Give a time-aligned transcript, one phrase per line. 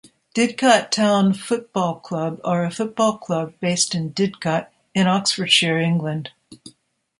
[0.33, 6.31] Didcot Town Football Club are a football club based in Didcot in Oxfordshire, England.